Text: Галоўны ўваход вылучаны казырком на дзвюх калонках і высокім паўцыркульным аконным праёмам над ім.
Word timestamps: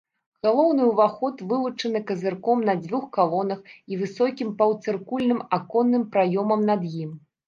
Галоўны 0.45 0.85
ўваход 0.91 1.41
вылучаны 1.49 1.99
казырком 2.11 2.63
на 2.69 2.73
дзвюх 2.83 3.05
калонках 3.17 3.69
і 3.93 3.99
высокім 3.99 4.49
паўцыркульным 4.63 5.43
аконным 5.59 6.03
праёмам 6.17 6.65
над 6.71 6.81
ім. 7.03 7.11